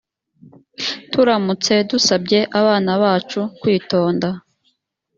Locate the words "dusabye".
1.89-2.39